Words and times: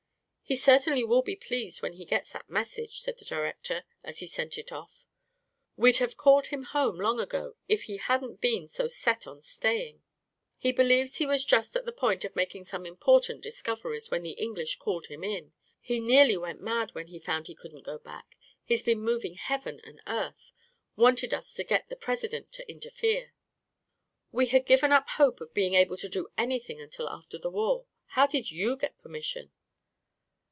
"He 0.51 0.57
certainly 0.57 1.05
will 1.05 1.21
be 1.21 1.37
pleased 1.37 1.81
when 1.81 1.93
he 1.93 2.03
gets 2.03 2.33
that 2.33 2.49
message!" 2.49 2.99
said 2.99 3.17
the 3.17 3.23
director, 3.23 3.85
as 4.03 4.19
he 4.19 4.25
sent 4.27 4.57
it 4.57 4.69
off." 4.69 5.05
We'd 5.77 5.99
have 5.99 6.17
called 6.17 6.47
him 6.47 6.63
home 6.63 6.97
long 6.99 7.21
ago, 7.21 7.55
if 7.69 7.83
he 7.83 7.95
hadn't 7.95 8.41
been 8.41 8.67
so 8.67 8.89
set 8.89 9.25
on 9.25 9.43
staying. 9.43 10.03
He 10.57 10.73
believes 10.73 11.15
he 11.15 11.25
was 11.25 11.45
just 11.45 11.77
at 11.77 11.85
the 11.85 11.93
point 11.93 12.25
of 12.25 12.35
making 12.35 12.65
some 12.65 12.85
important 12.85 13.39
discoveries 13.39 14.11
when 14.11 14.23
the 14.23 14.31
English 14.33 14.75
called 14.75 15.07
him 15.07 15.23
in. 15.23 15.53
He 15.79 16.01
nearly 16.01 16.35
went 16.35 16.59
mad 16.59 16.93
when 16.93 17.07
he 17.07 17.19
found 17.21 17.47
he 17.47 17.55
couldn't 17.55 17.83
go 17.85 17.97
back— 17.97 18.37
he's 18.65 18.83
been 18.83 18.99
moving 18.99 19.35
heaven 19.35 19.79
and 19.85 20.01
earth— 20.05 20.51
wanted 20.97 21.33
us 21.33 21.53
to 21.53 21.63
get 21.63 21.87
the 21.87 21.95
President 21.95 22.51
to 22.51 22.69
interfere. 22.69 23.33
We 24.33 24.47
had 24.47 24.65
given 24.65 24.91
up 24.91 25.07
hope 25.11 25.39
of 25.39 25.51
A 25.51 25.53
KING 25.53 25.75
IN 25.75 25.79
BABYLON 25.83 25.87
47 25.87 25.87
being 25.87 25.87
able 25.87 25.97
to 25.97 26.09
do 26.29 26.33
anything 26.37 26.81
until 26.81 27.07
after 27.07 27.37
the 27.37 27.49
war. 27.51 27.85
How 28.17 28.27
did 28.27 28.51
you 28.51 28.75
get 28.75 29.01
permission 29.01 29.53